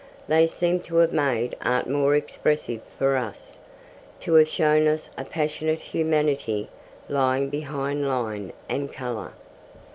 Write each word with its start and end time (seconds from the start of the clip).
They 0.27 0.47
seem 0.47 0.79
to 0.79 0.95
have 0.95 1.13
made 1.13 1.55
art 1.61 1.87
more 1.87 2.15
expressive 2.15 2.81
for 2.97 3.17
us, 3.17 3.59
to 4.21 4.33
have 4.33 4.47
shown 4.47 4.87
us 4.87 5.11
a 5.15 5.23
passionate 5.23 5.77
humanity 5.93 6.69
lying 7.07 7.49
behind 7.51 8.07
line 8.07 8.51
and 8.67 8.91
colour. 8.91 9.33